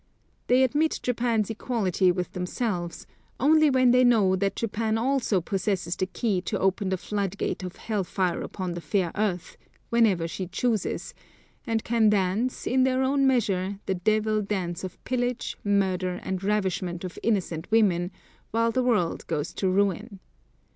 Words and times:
They 0.47 0.63
admit 0.63 0.99
Japan's 1.03 1.51
equality 1.51 2.11
with 2.11 2.31
themselves, 2.31 3.05
only 3.39 3.69
when 3.69 3.91
they 3.91 4.03
know 4.03 4.35
that 4.35 4.55
Japan 4.55 4.97
also 4.97 5.41
possesses 5.41 5.95
the 5.95 6.07
key 6.07 6.41
to 6.41 6.57
open 6.59 6.89
the 6.89 6.97
floodgate 6.97 7.61
of 7.61 7.75
hell 7.75 8.03
fire 8.03 8.41
upon 8.41 8.71
the 8.73 8.81
fair 8.81 9.11
earth, 9.13 9.57
whenever 9.91 10.27
she 10.27 10.47
chooses, 10.47 11.13
and 11.67 11.83
can 11.83 12.09
dance, 12.09 12.65
in 12.65 12.83
their 12.83 13.03
own 13.03 13.27
measure, 13.27 13.77
the 13.85 13.93
devil 13.93 14.41
dance 14.41 14.83
of 14.83 14.97
pillage, 15.03 15.55
murder, 15.63 16.19
and 16.23 16.43
ravishment 16.43 17.03
of 17.03 17.19
innocent 17.21 17.69
women, 17.69 18.09
while 18.49 18.71
the 18.71 18.81
world 18.81 19.27
goes 19.27 19.53
to 19.53 19.69
ruin. 19.69 20.19